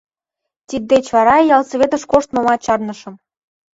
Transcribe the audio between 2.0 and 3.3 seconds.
коштмымат чарнышым.